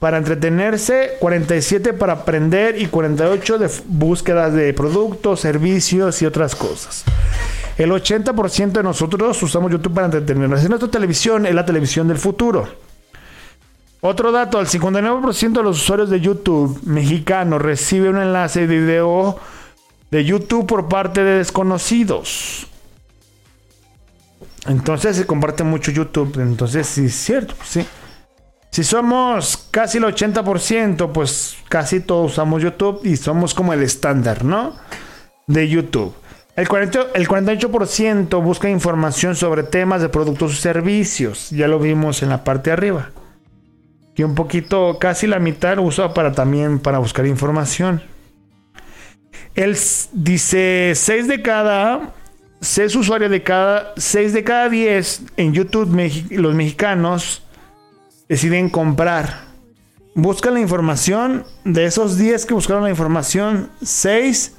para 0.00 0.16
entretenerse, 0.16 1.18
47 1.20 1.92
para 1.92 2.14
aprender 2.14 2.80
y 2.80 2.86
48 2.86 3.58
de 3.58 3.70
búsquedas 3.84 4.54
de 4.54 4.72
productos, 4.72 5.40
servicios 5.40 6.22
y 6.22 6.26
otras 6.26 6.56
cosas. 6.56 7.04
El 7.76 7.90
80% 7.92 8.72
de 8.72 8.82
nosotros 8.82 9.42
usamos 9.42 9.70
YouTube 9.70 9.92
para 9.92 10.06
entretenernos. 10.06 10.66
nuestra 10.68 10.90
televisión 10.90 11.44
es 11.44 11.54
la 11.54 11.66
televisión 11.66 12.08
del 12.08 12.16
futuro. 12.16 12.66
Otro 14.00 14.32
dato, 14.32 14.58
el 14.58 14.66
59% 14.66 15.52
de 15.52 15.62
los 15.62 15.82
usuarios 15.82 16.08
de 16.08 16.20
YouTube 16.20 16.80
mexicanos 16.84 17.60
recibe 17.60 18.08
un 18.08 18.16
enlace 18.16 18.66
de 18.66 18.78
video 18.78 19.38
de 20.10 20.24
YouTube 20.24 20.66
por 20.66 20.88
parte 20.88 21.22
de 21.22 21.36
desconocidos. 21.36 22.66
Entonces 24.66 25.16
se 25.16 25.26
comparte 25.26 25.62
mucho 25.62 25.90
YouTube. 25.90 26.40
Entonces 26.40 26.86
sí 26.86 27.04
es 27.04 27.14
cierto, 27.14 27.54
sí. 27.62 27.84
Si 28.80 28.84
somos 28.84 29.68
casi 29.70 29.98
el 29.98 30.04
80%, 30.04 31.12
pues 31.12 31.58
casi 31.68 32.00
todos 32.00 32.32
usamos 32.32 32.62
YouTube 32.62 33.02
y 33.04 33.18
somos 33.18 33.52
como 33.52 33.74
el 33.74 33.82
estándar, 33.82 34.42
¿no? 34.42 34.74
De 35.46 35.68
YouTube. 35.68 36.14
El, 36.56 36.66
48%, 36.66 38.42
busca 38.42 38.70
información 38.70 39.36
sobre 39.36 39.64
temas 39.64 40.00
de 40.00 40.08
productos 40.08 40.54
y 40.54 40.56
servicios. 40.62 41.50
Ya 41.50 41.68
lo 41.68 41.78
vimos 41.78 42.22
en 42.22 42.30
la 42.30 42.42
parte 42.42 42.70
de 42.70 42.72
arriba. 42.72 43.10
Y 44.16 44.22
un 44.22 44.34
poquito, 44.34 44.96
casi 44.98 45.26
la 45.26 45.40
mitad 45.40 45.78
usa 45.78 46.14
para 46.14 46.32
también 46.32 46.78
para 46.78 47.00
buscar 47.00 47.26
información. 47.26 48.00
Él 49.54 49.76
dice 50.14 50.92
6 50.94 51.28
de 51.28 51.42
cada 51.42 52.14
6 52.62 52.96
usuarios 52.96 53.30
de 53.30 53.42
cada 53.42 53.92
6 53.98 54.32
de 54.32 54.42
cada 54.42 54.70
10 54.70 55.24
en 55.36 55.52
YouTube 55.52 55.94
los 56.30 56.54
mexicanos 56.54 57.42
deciden 58.30 58.70
comprar. 58.70 59.50
Buscan 60.14 60.54
la 60.54 60.60
información 60.60 61.44
de 61.64 61.84
esos 61.84 62.16
10 62.16 62.46
que 62.46 62.54
buscaron 62.54 62.84
la 62.84 62.90
información, 62.90 63.70
6 63.82 64.54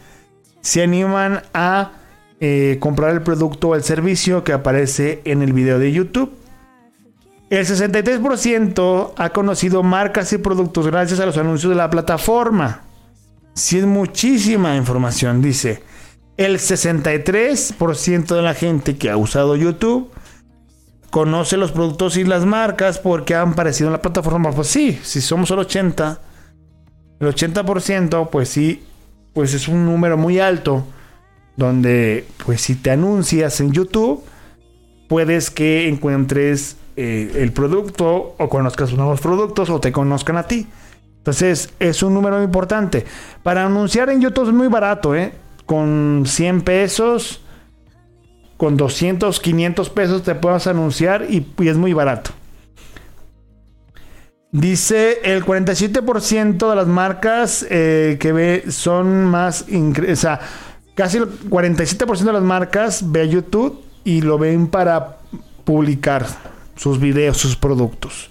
se 0.59 0.83
animan 0.83 1.41
a 1.53 1.93
eh, 2.41 2.77
comprar 2.79 3.13
el 3.13 3.23
producto 3.23 3.69
o 3.69 3.75
el 3.75 3.83
servicio 3.83 4.43
que 4.43 4.53
aparece 4.53 5.21
en 5.23 5.41
el 5.41 5.53
video 5.53 5.79
de 5.79 5.91
YouTube. 5.91 6.33
El 7.49 7.65
63% 7.65 9.13
ha 9.15 9.29
conocido 9.29 9.83
marcas 9.83 10.31
y 10.33 10.37
productos 10.37 10.85
gracias 10.87 11.19
a 11.19 11.25
los 11.25 11.37
anuncios 11.37 11.69
de 11.69 11.77
la 11.77 11.89
plataforma. 11.89 12.81
Si 13.53 13.77
es 13.77 13.85
muchísima 13.85 14.75
información, 14.75 15.41
dice. 15.41 15.81
El 16.37 16.59
63% 16.59 18.35
de 18.35 18.41
la 18.41 18.53
gente 18.53 18.97
que 18.97 19.09
ha 19.09 19.17
usado 19.17 19.55
YouTube 19.55 20.11
conoce 21.11 21.57
los 21.57 21.71
productos 21.71 22.17
y 22.17 22.23
las 22.23 22.45
marcas 22.45 22.97
porque 22.97 23.35
han 23.35 23.49
aparecido 23.49 23.89
en 23.89 23.93
la 23.93 24.01
plataforma. 24.01 24.51
Pues 24.51 24.67
sí, 24.67 24.99
si 25.03 25.21
somos 25.21 25.51
el 25.51 25.59
80, 25.59 26.19
el 27.19 27.27
80%, 27.27 28.29
pues 28.29 28.49
sí 28.49 28.83
pues 29.33 29.53
es 29.53 29.67
un 29.67 29.85
número 29.85 30.17
muy 30.17 30.39
alto 30.39 30.85
donde 31.55 32.25
pues 32.45 32.61
si 32.61 32.75
te 32.75 32.91
anuncias 32.91 33.59
en 33.61 33.71
YouTube 33.71 34.23
puedes 35.07 35.49
que 35.49 35.87
encuentres 35.87 36.77
eh, 36.95 37.31
el 37.35 37.51
producto 37.51 38.35
o 38.37 38.49
conozcas 38.49 38.93
nuevos 38.93 39.21
productos 39.21 39.69
o 39.69 39.79
te 39.79 39.91
conozcan 39.91 40.37
a 40.37 40.47
ti. 40.47 40.67
Entonces 41.17 41.71
es 41.79 42.01
un 42.03 42.13
número 42.13 42.41
importante. 42.41 43.05
Para 43.43 43.65
anunciar 43.65 44.09
en 44.09 44.21
YouTube 44.21 44.47
es 44.47 44.53
muy 44.53 44.67
barato, 44.67 45.15
¿eh? 45.15 45.33
Con 45.65 46.23
100 46.25 46.61
pesos, 46.61 47.41
con 48.61 48.77
200, 48.77 49.39
500 49.39 49.89
pesos 49.89 50.21
te 50.21 50.35
puedes 50.35 50.67
anunciar 50.67 51.25
y 51.27 51.47
es 51.67 51.77
muy 51.77 51.93
barato. 51.93 52.29
Dice 54.51 55.17
el 55.23 55.43
47% 55.43 56.69
de 56.69 56.75
las 56.75 56.85
marcas 56.85 57.65
eh, 57.71 58.17
que 58.19 58.31
ve 58.31 58.65
son 58.69 59.25
más... 59.25 59.65
O 59.67 60.15
sea, 60.15 60.41
casi 60.93 61.17
el 61.17 61.27
47% 61.49 62.19
de 62.19 62.33
las 62.33 62.43
marcas 62.43 63.11
ve 63.11 63.21
a 63.21 63.25
YouTube 63.25 63.83
y 64.03 64.21
lo 64.21 64.37
ven 64.37 64.67
para 64.67 65.17
publicar 65.63 66.27
sus 66.75 66.99
videos, 66.99 67.37
sus 67.37 67.55
productos. 67.55 68.29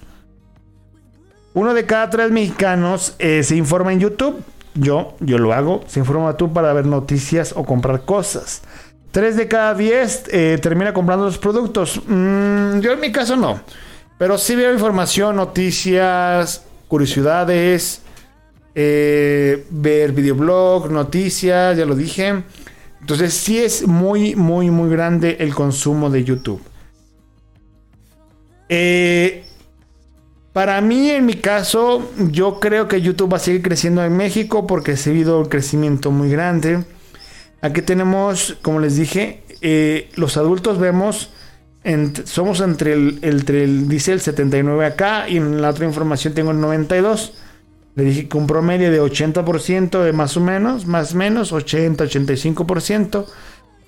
Uno 1.54 1.74
de 1.74 1.86
cada 1.86 2.08
tres 2.08 2.30
mexicanos 2.30 3.16
eh, 3.18 3.42
se 3.42 3.56
informa 3.56 3.92
en 3.92 3.98
YouTube. 3.98 4.44
Yo, 4.74 5.16
yo 5.18 5.38
lo 5.38 5.52
hago. 5.52 5.82
Se 5.88 5.98
informa 5.98 6.36
tú 6.36 6.52
para 6.52 6.72
ver 6.72 6.86
noticias 6.86 7.52
o 7.56 7.64
comprar 7.64 8.04
cosas. 8.04 8.62
Tres 9.10 9.36
de 9.36 9.48
cada 9.48 9.74
diez 9.74 10.24
eh, 10.30 10.58
termina 10.62 10.94
comprando 10.94 11.24
los 11.24 11.38
productos. 11.38 12.00
Mm, 12.06 12.80
yo 12.80 12.92
en 12.92 13.00
mi 13.00 13.10
caso 13.10 13.36
no. 13.36 13.60
Pero 14.18 14.38
sí 14.38 14.54
veo 14.54 14.72
información, 14.72 15.36
noticias, 15.36 16.64
curiosidades, 16.86 18.02
eh, 18.74 19.64
ver 19.70 20.12
videoblog, 20.12 20.90
noticias, 20.90 21.76
ya 21.76 21.84
lo 21.84 21.94
dije. 21.94 22.44
Entonces 23.00 23.34
sí 23.34 23.58
es 23.58 23.86
muy, 23.86 24.36
muy, 24.36 24.70
muy 24.70 24.90
grande 24.90 25.38
el 25.40 25.54
consumo 25.54 26.10
de 26.10 26.22
YouTube. 26.22 26.62
Eh, 28.68 29.44
para 30.52 30.80
mí, 30.80 31.10
en 31.10 31.26
mi 31.26 31.34
caso, 31.34 32.10
yo 32.16 32.60
creo 32.60 32.88
que 32.88 33.00
YouTube 33.00 33.32
va 33.32 33.38
a 33.38 33.40
seguir 33.40 33.62
creciendo 33.62 34.04
en 34.04 34.16
México 34.16 34.66
porque 34.66 34.92
ha 34.92 35.10
habido 35.10 35.40
un 35.40 35.46
crecimiento 35.46 36.10
muy 36.10 36.30
grande. 36.30 36.84
Aquí 37.62 37.82
tenemos, 37.82 38.56
como 38.62 38.80
les 38.80 38.96
dije, 38.96 39.42
eh, 39.60 40.08
los 40.16 40.36
adultos 40.36 40.78
vemos 40.78 41.30
somos 42.24 42.60
entre 42.60 42.92
el, 42.92 43.18
entre 43.22 43.64
el, 43.64 43.88
dice 43.88 44.12
el 44.12 44.20
79 44.20 44.84
acá 44.84 45.28
y 45.28 45.38
en 45.38 45.62
la 45.62 45.70
otra 45.70 45.86
información 45.86 46.34
tengo 46.34 46.50
el 46.50 46.60
92. 46.60 47.34
Le 47.96 48.04
dije 48.04 48.28
que 48.28 48.36
un 48.36 48.46
promedio 48.46 48.90
de 48.90 49.02
80% 49.02 50.02
de 50.02 50.12
más 50.12 50.36
o 50.36 50.40
menos, 50.40 50.86
más 50.86 51.14
o 51.14 51.16
menos, 51.16 51.52
80, 51.52 52.04
85%. 52.04 53.26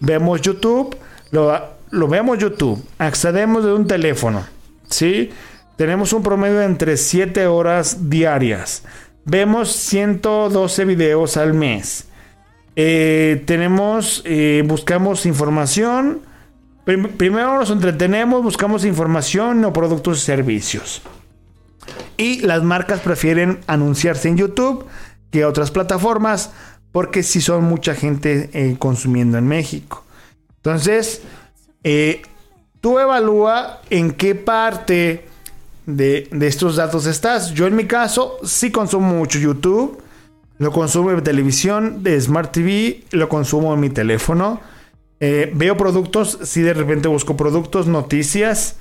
Vemos 0.01 0.41
YouTube, 0.41 0.97
lo, 1.31 1.53
lo 1.91 2.09
vemos 2.09 2.39
YouTube, 2.39 2.83
accedemos 2.99 3.65
de 3.65 3.73
un 3.73 3.87
teléfono, 3.87 4.45
¿sí? 4.89 5.31
Tenemos 5.77 6.13
un 6.13 6.23
promedio 6.23 6.59
de 6.59 6.65
entre 6.65 6.97
7 6.97 7.47
horas 7.47 8.11
diarias. 8.11 8.83
Vemos 9.25 9.71
112 9.71 10.85
videos 10.85 11.37
al 11.37 11.55
mes. 11.55 12.07
Eh, 12.77 13.43
tenemos, 13.47 14.23
eh, 14.25 14.63
buscamos 14.67 15.27
información 15.27 16.23
Primero 16.85 17.61
nos 17.61 17.71
entretenemos, 17.71 18.43
buscamos 18.43 18.85
información 18.85 19.65
o 19.65 19.73
productos 19.73 20.19
y 20.19 20.21
servicios. 20.23 21.01
Y 22.17 22.41
las 22.41 22.65
marcas 22.65 22.99
prefieren 22.99 23.61
anunciarse 23.69 24.27
en 24.27 24.37
YouTube 24.37 24.85
que 25.31 25.45
otras 25.45 25.71
plataformas 25.71 26.51
porque 26.91 27.23
si 27.23 27.41
son 27.41 27.63
mucha 27.63 27.95
gente 27.95 28.51
eh, 28.53 28.75
consumiendo 28.81 29.39
en 29.39 29.47
México. 29.47 30.05
Entonces, 30.57 31.23
tú 32.81 32.99
evalúa 32.99 33.81
en 33.89 34.11
qué 34.11 34.35
parte 34.35 35.29
de, 35.87 36.29
de, 36.33 36.47
estos 36.49 36.75
datos 36.75 37.07
estás. 37.07 37.53
Yo 37.53 37.69
en 37.69 37.77
mi 37.77 37.87
caso 37.87 38.39
sí 38.43 38.73
consumo 38.73 39.15
mucho 39.15 39.39
YouTube, 39.39 40.02
lo 40.59 40.71
consumo 40.73 41.11
en 41.11 41.23
televisión, 41.23 42.03
de 42.03 42.21
Smart 42.21 42.53
TV, 42.53 43.03
lo 43.11 43.29
consumo 43.29 43.75
en 43.75 43.81
mi 43.81 43.91
teléfono 43.91 44.61
Eh, 45.25 45.53
veo 45.55 45.77
productos, 45.77 46.37
si 46.43 46.63
de 46.63 46.75
repente 46.75 47.07
busco 47.07 47.37
productos, 47.37 47.87
noticias. 47.87 48.75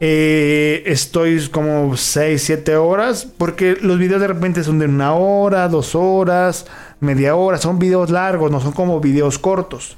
Eh, 0.00 0.82
estoy 0.86 1.48
como 1.50 1.96
6, 1.96 2.42
7 2.42 2.74
horas, 2.76 3.28
porque 3.38 3.76
los 3.80 3.96
videos 4.00 4.20
de 4.20 4.26
repente 4.26 4.64
son 4.64 4.80
de 4.80 4.86
una 4.86 5.14
hora, 5.14 5.68
dos 5.68 5.94
horas, 5.94 6.66
media 6.98 7.36
hora, 7.36 7.58
son 7.58 7.78
videos 7.78 8.10
largos, 8.10 8.50
no 8.50 8.60
son 8.60 8.72
como 8.72 8.98
videos 8.98 9.38
cortos. 9.38 9.96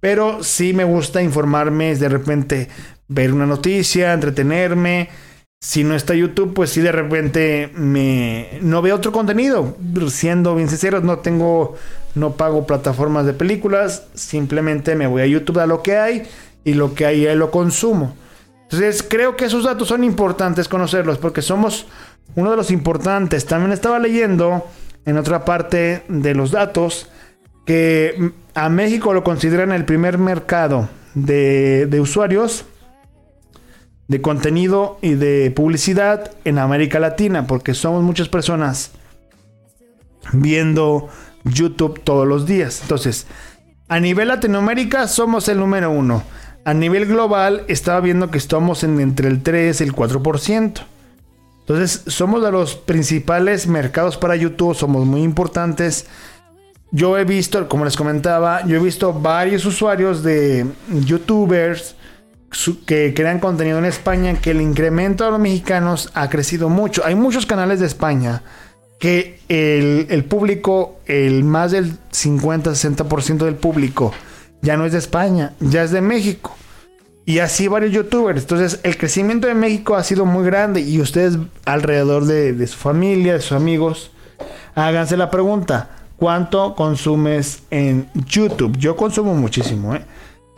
Pero 0.00 0.42
sí 0.42 0.72
me 0.72 0.84
gusta 0.84 1.20
informarme, 1.20 1.94
de 1.94 2.08
repente 2.08 2.68
ver 3.08 3.32
una 3.34 3.44
noticia, 3.44 4.14
entretenerme. 4.14 5.10
Si 5.62 5.84
no 5.84 5.94
está 5.94 6.14
YouTube, 6.14 6.54
pues 6.54 6.70
sí 6.70 6.80
de 6.80 6.90
repente 6.90 7.70
me 7.74 8.58
no 8.62 8.80
veo 8.80 8.96
otro 8.96 9.12
contenido. 9.12 9.76
Siendo 10.08 10.54
bien 10.54 10.70
sincero, 10.70 11.02
no 11.02 11.18
tengo 11.18 11.76
no 12.14 12.32
pago 12.32 12.66
plataformas 12.66 13.26
de 13.26 13.34
películas, 13.34 14.06
simplemente 14.14 14.94
me 14.94 15.06
voy 15.06 15.20
a 15.20 15.26
YouTube 15.26 15.58
a 15.58 15.66
lo 15.66 15.82
que 15.82 15.98
hay 15.98 16.22
y 16.64 16.72
lo 16.72 16.94
que 16.94 17.04
hay 17.04 17.26
ahí 17.26 17.36
lo 17.36 17.50
consumo. 17.50 18.16
Entonces 18.62 19.04
creo 19.06 19.36
que 19.36 19.44
esos 19.44 19.64
datos 19.64 19.88
son 19.88 20.02
importantes 20.02 20.66
conocerlos 20.66 21.18
porque 21.18 21.42
somos 21.42 21.86
uno 22.36 22.50
de 22.50 22.56
los 22.56 22.70
importantes. 22.70 23.44
También 23.44 23.72
estaba 23.72 23.98
leyendo 23.98 24.66
en 25.04 25.18
otra 25.18 25.44
parte 25.44 26.04
de 26.08 26.34
los 26.34 26.52
datos 26.52 27.10
que 27.66 28.32
a 28.54 28.70
México 28.70 29.12
lo 29.12 29.22
consideran 29.22 29.72
el 29.72 29.84
primer 29.84 30.16
mercado 30.16 30.88
de, 31.14 31.84
de 31.84 32.00
usuarios 32.00 32.64
de 34.10 34.20
contenido 34.20 34.98
y 35.02 35.14
de 35.14 35.52
publicidad 35.52 36.32
en 36.44 36.58
América 36.58 36.98
Latina 36.98 37.46
porque 37.46 37.74
somos 37.74 38.02
muchas 38.02 38.28
personas 38.28 38.90
viendo 40.32 41.08
YouTube 41.44 42.00
todos 42.02 42.26
los 42.26 42.44
días. 42.44 42.80
Entonces, 42.82 43.28
a 43.86 44.00
nivel 44.00 44.26
Latinoamérica 44.26 45.06
somos 45.06 45.48
el 45.48 45.60
número 45.60 45.92
uno. 45.92 46.24
A 46.64 46.74
nivel 46.74 47.06
global 47.06 47.62
estaba 47.68 48.00
viendo 48.00 48.32
que 48.32 48.38
estamos 48.38 48.82
en 48.82 48.98
entre 48.98 49.28
el 49.28 49.44
3 49.44 49.80
y 49.80 49.84
el 49.84 49.94
4%. 49.94 50.80
Entonces, 51.60 52.02
somos 52.08 52.42
de 52.42 52.50
los 52.50 52.74
principales 52.74 53.68
mercados 53.68 54.16
para 54.16 54.34
YouTube, 54.34 54.74
somos 54.74 55.06
muy 55.06 55.22
importantes. 55.22 56.08
Yo 56.90 57.16
he 57.16 57.24
visto, 57.24 57.68
como 57.68 57.84
les 57.84 57.96
comentaba, 57.96 58.66
yo 58.66 58.74
he 58.74 58.80
visto 58.80 59.12
varios 59.12 59.64
usuarios 59.66 60.24
de 60.24 60.66
youtubers 61.04 61.94
que 62.86 63.14
crean 63.14 63.38
contenido 63.38 63.78
en 63.78 63.84
España 63.84 64.40
que 64.40 64.50
el 64.50 64.60
incremento 64.60 65.24
de 65.24 65.30
los 65.30 65.40
mexicanos 65.40 66.10
ha 66.14 66.28
crecido 66.28 66.68
mucho. 66.68 67.04
Hay 67.04 67.14
muchos 67.14 67.46
canales 67.46 67.80
de 67.80 67.86
España 67.86 68.42
que 68.98 69.40
el, 69.48 70.24
público, 70.24 71.00
el 71.06 71.42
más 71.42 71.72
del 71.72 71.96
50-60% 72.12 73.38
del 73.38 73.54
público, 73.54 74.12
ya 74.62 74.76
no 74.76 74.84
es 74.84 74.92
de 74.92 74.98
España, 74.98 75.54
ya 75.60 75.82
es 75.82 75.90
de 75.90 76.02
México. 76.02 76.54
Y 77.24 77.38
así 77.38 77.68
varios 77.68 77.92
youtubers. 77.92 78.42
Entonces, 78.42 78.80
el 78.82 78.98
crecimiento 78.98 79.46
de 79.46 79.54
México 79.54 79.94
ha 79.94 80.04
sido 80.04 80.26
muy 80.26 80.44
grande. 80.44 80.80
Y 80.80 81.00
ustedes, 81.00 81.38
alrededor 81.64 82.26
de, 82.26 82.66
su 82.66 82.76
familia, 82.76 83.34
de 83.34 83.40
sus 83.40 83.52
amigos, 83.52 84.10
háganse 84.74 85.16
la 85.16 85.30
pregunta: 85.30 85.90
¿cuánto 86.16 86.74
consumes 86.74 87.62
en 87.70 88.10
YouTube? 88.26 88.76
Yo 88.76 88.96
consumo 88.96 89.34
muchísimo, 89.34 89.94
¿eh? 89.94 90.04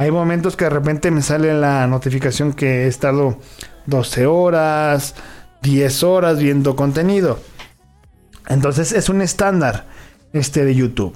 Hay 0.02 0.10
momentos 0.10 0.56
que 0.56 0.64
de 0.64 0.70
repente 0.70 1.12
me 1.12 1.22
sale 1.22 1.54
la 1.54 1.86
notificación 1.86 2.54
que 2.54 2.82
he 2.82 2.86
estado 2.88 3.38
12 3.86 4.26
horas, 4.26 5.14
10 5.62 6.02
horas 6.02 6.40
viendo 6.40 6.74
contenido. 6.74 7.38
Entonces 8.48 8.90
es 8.90 9.08
un 9.08 9.22
estándar 9.22 9.86
este 10.32 10.64
de 10.64 10.74
YouTube. 10.74 11.14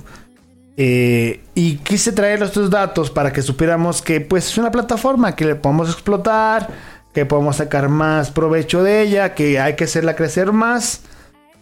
Eh, 0.77 1.43
y 1.57 1.79
quise 1.79 2.13
traer 2.13 2.45
estos 2.45 2.71
datos 2.71 3.11
para 3.11 3.33
que 3.33 3.43
supiéramos 3.43 4.03
que 4.03 4.21
pues 4.21 4.47
es 4.47 4.57
una 4.57 4.71
plataforma 4.71 5.35
que 5.35 5.47
le 5.47 5.57
podemos 5.57 5.91
explotar, 5.91 6.69
que 7.13 7.27
podemos 7.27 7.57
sacar 7.57 7.89
más 7.89 8.31
provecho 8.31 8.85
de 8.85 9.03
ella, 9.03 9.35
que 9.35 9.59
hay 9.59 9.75
que 9.75 9.83
hacerla 9.83 10.15
crecer 10.15 10.53
más, 10.53 11.01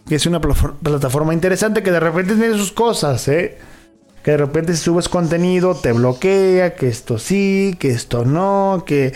que 0.07 0.13
es 0.13 0.27
una 0.27 0.39
plataforma 0.39 1.33
interesante 1.33 1.81
que 1.81 1.89
de 1.89 2.01
repente 2.01 2.35
tiene 2.35 2.55
sus 2.55 2.71
cosas, 2.71 3.27
¿eh? 3.29 3.57
Que 4.25 4.31
de 4.31 4.37
repente 4.37 4.75
si 4.75 4.81
subes 4.81 5.07
contenido 5.07 5.75
te 5.75 5.91
bloquea, 5.91 6.73
que 6.73 6.87
esto 6.87 7.19
sí, 7.19 7.77
que 7.77 7.91
esto 7.91 8.25
no, 8.25 8.83
que 8.83 9.13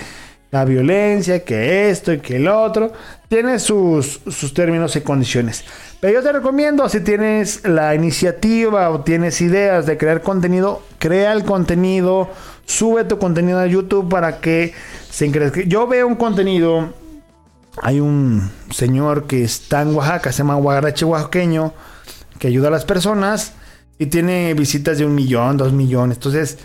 la 0.51 0.65
violencia, 0.65 1.43
que 1.43 1.89
esto 1.89 2.13
y 2.13 2.19
que 2.19 2.35
el 2.35 2.47
otro, 2.47 2.93
tiene 3.27 3.57
sus, 3.57 4.21
sus 4.27 4.53
términos 4.53 4.95
y 4.95 5.01
condiciones. 5.01 5.65
Pero 5.99 6.13
yo 6.13 6.21
te 6.21 6.31
recomiendo, 6.31 6.87
si 6.89 6.99
tienes 6.99 7.67
la 7.67 7.95
iniciativa 7.95 8.91
o 8.91 9.01
tienes 9.01 9.41
ideas 9.41 9.87
de 9.87 9.97
crear 9.97 10.21
contenido, 10.21 10.83
crea 10.99 11.33
el 11.33 11.43
contenido, 11.43 12.29
sube 12.67 13.03
tu 13.03 13.17
contenido 13.17 13.57
a 13.57 13.65
YouTube 13.65 14.09
para 14.09 14.39
que 14.41 14.75
se 15.09 15.31
crezca. 15.31 15.61
Yo 15.61 15.87
veo 15.87 16.05
un 16.05 16.17
contenido, 16.17 16.93
hay 17.81 17.99
un 17.99 18.51
señor 18.69 19.25
que 19.25 19.43
está 19.43 19.81
en 19.81 19.95
Oaxaca, 19.95 20.31
se 20.31 20.43
llama 20.43 20.53
Guagarache 20.53 21.03
Oaxaqueño, 21.03 21.73
que 22.37 22.49
ayuda 22.49 22.67
a 22.67 22.71
las 22.71 22.85
personas 22.85 23.53
y 23.99 24.07
tiene 24.07 24.53
visitas 24.55 24.97
de 24.97 25.05
un 25.05 25.13
millón, 25.13 25.57
dos 25.57 25.71
millones. 25.71 26.17
Entonces, 26.17 26.57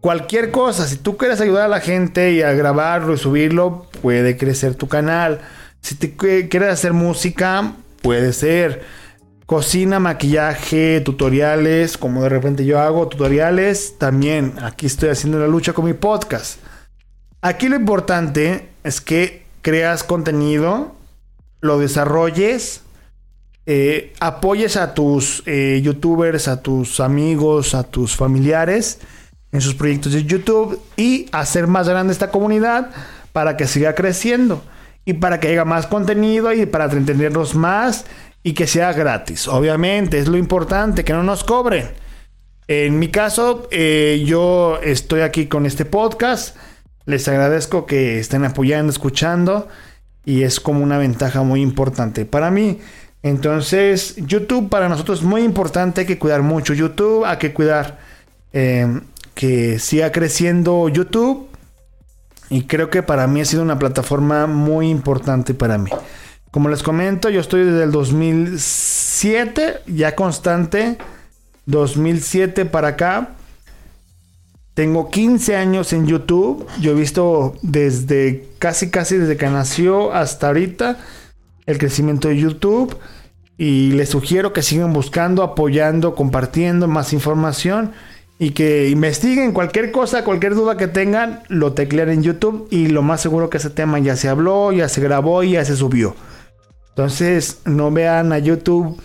cualquier 0.00 0.52
cosa, 0.52 0.86
si 0.86 0.98
tú 0.98 1.16
quieres 1.16 1.40
ayudar 1.40 1.64
a 1.64 1.68
la 1.68 1.80
gente 1.80 2.32
y 2.32 2.42
a 2.42 2.52
grabarlo 2.52 3.14
y 3.14 3.18
subirlo, 3.18 3.86
puede 4.00 4.36
crecer 4.36 4.76
tu 4.76 4.86
canal. 4.86 5.40
Si 5.80 5.96
te 5.96 6.14
quieres 6.14 6.68
hacer 6.68 6.92
música, 6.92 7.74
Puede 8.02 8.32
ser 8.32 8.84
cocina, 9.46 9.98
maquillaje, 9.98 11.00
tutoriales, 11.00 11.98
como 11.98 12.22
de 12.22 12.28
repente 12.28 12.64
yo 12.64 12.80
hago 12.80 13.08
tutoriales. 13.08 13.98
También 13.98 14.54
aquí 14.62 14.86
estoy 14.86 15.08
haciendo 15.08 15.38
la 15.38 15.48
lucha 15.48 15.72
con 15.72 15.84
mi 15.84 15.94
podcast. 15.94 16.60
Aquí 17.40 17.68
lo 17.68 17.76
importante 17.76 18.68
es 18.84 19.00
que 19.00 19.44
creas 19.62 20.04
contenido, 20.04 20.94
lo 21.60 21.78
desarrolles, 21.78 22.82
eh, 23.70 24.14
apoyes 24.18 24.78
a 24.78 24.94
tus 24.94 25.42
eh, 25.44 25.82
youtubers, 25.82 26.48
a 26.48 26.62
tus 26.62 27.00
amigos, 27.00 27.74
a 27.74 27.82
tus 27.82 28.16
familiares 28.16 28.98
en 29.52 29.60
sus 29.60 29.74
proyectos 29.74 30.14
de 30.14 30.24
YouTube 30.24 30.80
y 30.96 31.26
hacer 31.32 31.66
más 31.66 31.86
grande 31.86 32.14
esta 32.14 32.30
comunidad 32.30 32.90
para 33.34 33.58
que 33.58 33.66
siga 33.66 33.94
creciendo 33.94 34.62
y 35.04 35.12
para 35.12 35.38
que 35.38 35.48
haya 35.48 35.66
más 35.66 35.86
contenido 35.86 36.50
y 36.54 36.64
para 36.64 36.86
entendernos 36.86 37.54
más 37.54 38.06
y 38.42 38.54
que 38.54 38.66
sea 38.66 38.94
gratis. 38.94 39.46
Obviamente, 39.48 40.18
es 40.18 40.28
lo 40.28 40.38
importante, 40.38 41.04
que 41.04 41.12
no 41.12 41.22
nos 41.22 41.44
cobren. 41.44 41.90
En 42.68 42.98
mi 42.98 43.08
caso, 43.08 43.68
eh, 43.70 44.24
yo 44.24 44.78
estoy 44.82 45.20
aquí 45.20 45.44
con 45.44 45.66
este 45.66 45.84
podcast. 45.84 46.56
Les 47.04 47.28
agradezco 47.28 47.84
que 47.84 48.18
estén 48.18 48.46
apoyando, 48.46 48.90
escuchando. 48.90 49.68
Y 50.24 50.44
es 50.44 50.58
como 50.58 50.82
una 50.82 50.96
ventaja 50.96 51.42
muy 51.42 51.60
importante 51.60 52.24
para 52.24 52.50
mí. 52.50 52.78
Entonces, 53.22 54.16
YouTube 54.16 54.68
para 54.68 54.88
nosotros 54.88 55.20
es 55.20 55.24
muy 55.24 55.42
importante. 55.42 56.02
Hay 56.02 56.06
que 56.06 56.18
cuidar 56.18 56.42
mucho 56.42 56.74
YouTube. 56.74 57.24
Hay 57.24 57.38
que 57.38 57.52
cuidar 57.52 57.98
eh, 58.52 59.00
que 59.34 59.78
siga 59.78 60.12
creciendo 60.12 60.88
YouTube. 60.88 61.48
Y 62.50 62.62
creo 62.62 62.90
que 62.90 63.02
para 63.02 63.26
mí 63.26 63.40
ha 63.40 63.44
sido 63.44 63.62
una 63.62 63.78
plataforma 63.78 64.46
muy 64.46 64.88
importante 64.88 65.52
para 65.52 65.76
mí. 65.78 65.90
Como 66.50 66.70
les 66.70 66.82
comento, 66.82 67.28
yo 67.28 67.40
estoy 67.40 67.64
desde 67.64 67.84
el 67.84 67.92
2007, 67.92 69.80
ya 69.86 70.14
constante. 70.14 70.96
2007 71.66 72.64
para 72.64 72.88
acá. 72.88 73.34
Tengo 74.72 75.10
15 75.10 75.56
años 75.56 75.92
en 75.92 76.06
YouTube. 76.06 76.66
Yo 76.80 76.92
he 76.92 76.94
visto 76.94 77.56
desde 77.62 78.48
casi 78.58 78.90
casi 78.90 79.18
desde 79.18 79.36
que 79.36 79.48
nació 79.48 80.14
hasta 80.14 80.46
ahorita 80.46 80.98
el 81.68 81.78
crecimiento 81.78 82.28
de 82.28 82.38
YouTube. 82.38 82.98
Y 83.56 83.92
les 83.92 84.08
sugiero 84.08 84.52
que 84.52 84.62
sigan 84.62 84.92
buscando, 84.92 85.42
apoyando, 85.42 86.14
compartiendo 86.14 86.88
más 86.88 87.12
información 87.12 87.92
y 88.38 88.50
que 88.50 88.88
investiguen 88.88 89.52
cualquier 89.52 89.90
cosa, 89.90 90.24
cualquier 90.24 90.54
duda 90.54 90.76
que 90.76 90.86
tengan, 90.86 91.42
lo 91.48 91.72
teclean 91.72 92.08
en 92.08 92.22
YouTube 92.22 92.68
y 92.70 92.86
lo 92.86 93.02
más 93.02 93.20
seguro 93.20 93.50
que 93.50 93.58
ese 93.58 93.70
tema 93.70 93.98
ya 93.98 94.16
se 94.16 94.28
habló, 94.28 94.70
ya 94.72 94.88
se 94.88 95.00
grabó 95.00 95.42
y 95.42 95.52
ya 95.52 95.64
se 95.64 95.76
subió. 95.76 96.14
Entonces, 96.90 97.60
no 97.64 97.90
vean 97.90 98.32
a 98.32 98.38
YouTube 98.38 99.00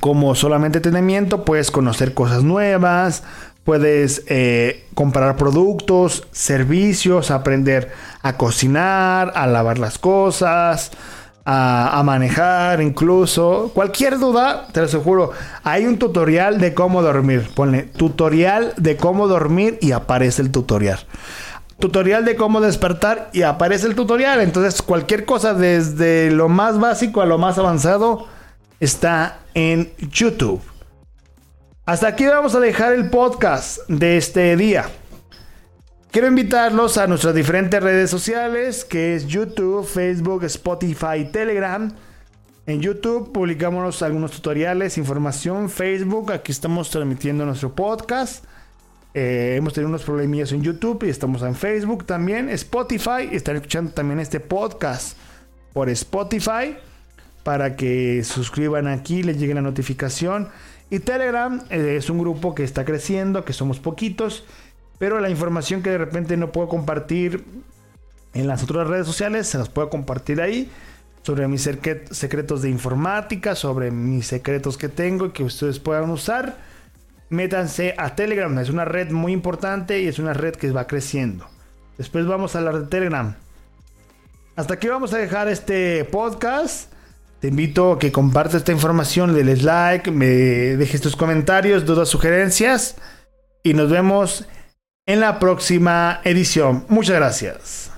como 0.00 0.34
solamente 0.34 0.78
entretenimiento, 0.78 1.44
puedes 1.44 1.70
conocer 1.70 2.14
cosas 2.14 2.42
nuevas, 2.42 3.22
puedes 3.64 4.24
eh, 4.28 4.86
comprar 4.94 5.36
productos, 5.36 6.26
servicios, 6.32 7.30
aprender 7.30 7.92
a 8.22 8.38
cocinar, 8.38 9.32
a 9.34 9.46
lavar 9.46 9.78
las 9.78 9.98
cosas, 9.98 10.90
a, 11.44 12.02
manejar, 12.04 12.80
incluso. 12.80 13.70
Cualquier 13.74 14.18
duda, 14.18 14.68
te 14.72 14.80
lo 14.80 14.86
aseguro. 14.86 15.32
Hay 15.64 15.86
un 15.86 15.98
tutorial 15.98 16.60
de 16.60 16.74
cómo 16.74 17.02
dormir. 17.02 17.48
Ponle 17.54 17.82
tutorial 17.82 18.74
de 18.76 18.96
cómo 18.96 19.28
dormir 19.28 19.78
y 19.80 19.92
aparece 19.92 20.42
el 20.42 20.50
tutorial. 20.50 21.00
Tutorial 21.78 22.24
de 22.24 22.36
cómo 22.36 22.60
despertar 22.60 23.30
y 23.32 23.42
aparece 23.42 23.86
el 23.86 23.94
tutorial. 23.94 24.40
Entonces, 24.40 24.82
cualquier 24.82 25.24
cosa, 25.24 25.54
desde 25.54 26.30
lo 26.30 26.48
más 26.48 26.78
básico 26.78 27.20
a 27.20 27.26
lo 27.26 27.38
más 27.38 27.58
avanzado, 27.58 28.26
está 28.78 29.38
en 29.54 29.92
YouTube. 29.98 30.62
Hasta 31.84 32.06
aquí 32.06 32.26
vamos 32.26 32.54
a 32.54 32.60
dejar 32.60 32.92
el 32.92 33.10
podcast 33.10 33.80
de 33.88 34.16
este 34.16 34.56
día. 34.56 34.86
Quiero 36.12 36.28
invitarlos 36.28 36.98
a 36.98 37.06
nuestras 37.06 37.34
diferentes 37.34 37.82
redes 37.82 38.10
sociales, 38.10 38.84
que 38.84 39.14
es 39.14 39.26
YouTube, 39.26 39.86
Facebook, 39.86 40.44
Spotify, 40.44 41.24
Telegram. 41.32 41.90
En 42.66 42.82
YouTube 42.82 43.32
publicamos 43.32 44.02
algunos 44.02 44.32
tutoriales, 44.32 44.98
información, 44.98 45.70
Facebook, 45.70 46.30
aquí 46.32 46.52
estamos 46.52 46.90
transmitiendo 46.90 47.46
nuestro 47.46 47.74
podcast. 47.74 48.44
Eh, 49.14 49.54
hemos 49.56 49.72
tenido 49.72 49.88
unos 49.88 50.02
problemillas 50.02 50.52
en 50.52 50.62
YouTube 50.62 51.02
y 51.04 51.08
estamos 51.08 51.40
en 51.40 51.54
Facebook 51.54 52.04
también. 52.04 52.50
Spotify, 52.50 53.30
están 53.32 53.56
escuchando 53.56 53.92
también 53.92 54.20
este 54.20 54.38
podcast 54.38 55.16
por 55.72 55.88
Spotify 55.88 56.76
para 57.42 57.74
que 57.74 58.22
suscriban 58.22 58.86
aquí, 58.86 59.22
les 59.22 59.38
llegue 59.38 59.54
la 59.54 59.62
notificación. 59.62 60.50
Y 60.90 60.98
Telegram 60.98 61.62
eh, 61.70 61.96
es 61.96 62.10
un 62.10 62.18
grupo 62.18 62.54
que 62.54 62.64
está 62.64 62.84
creciendo, 62.84 63.46
que 63.46 63.54
somos 63.54 63.80
poquitos 63.80 64.44
pero 65.02 65.18
la 65.18 65.28
información 65.28 65.82
que 65.82 65.90
de 65.90 65.98
repente 65.98 66.36
no 66.36 66.52
puedo 66.52 66.68
compartir 66.68 67.44
en 68.34 68.46
las 68.46 68.62
otras 68.62 68.86
redes 68.86 69.04
sociales, 69.04 69.48
se 69.48 69.58
las 69.58 69.68
puedo 69.68 69.90
compartir 69.90 70.40
ahí. 70.40 70.70
Sobre 71.24 71.48
mis 71.48 71.62
secretos 71.62 72.62
de 72.62 72.70
informática, 72.70 73.56
sobre 73.56 73.90
mis 73.90 74.28
secretos 74.28 74.78
que 74.78 74.88
tengo 74.88 75.26
y 75.26 75.30
que 75.30 75.42
ustedes 75.42 75.80
puedan 75.80 76.08
usar. 76.10 76.56
Métanse 77.30 77.96
a 77.98 78.14
Telegram, 78.14 78.56
es 78.60 78.70
una 78.70 78.84
red 78.84 79.10
muy 79.10 79.32
importante 79.32 80.00
y 80.00 80.06
es 80.06 80.20
una 80.20 80.34
red 80.34 80.54
que 80.54 80.70
va 80.70 80.86
creciendo. 80.86 81.48
Después 81.98 82.24
vamos 82.28 82.54
a 82.54 82.60
hablar 82.60 82.78
de 82.78 82.86
Telegram. 82.86 83.34
Hasta 84.54 84.74
aquí 84.74 84.86
vamos 84.86 85.12
a 85.14 85.18
dejar 85.18 85.48
este 85.48 86.04
podcast. 86.04 86.92
Te 87.40 87.48
invito 87.48 87.94
a 87.94 87.98
que 87.98 88.12
compartas 88.12 88.54
esta 88.58 88.70
información, 88.70 89.34
le 89.34 89.42
des 89.42 89.64
like, 89.64 90.12
me 90.12 90.26
dejes 90.26 91.00
tus 91.00 91.16
comentarios, 91.16 91.86
dudas, 91.86 92.08
sugerencias. 92.08 92.94
Y 93.64 93.74
nos 93.74 93.90
vemos 93.90 94.46
en 95.06 95.20
la 95.20 95.38
próxima 95.38 96.20
edición. 96.24 96.84
Muchas 96.88 97.16
gracias. 97.16 97.91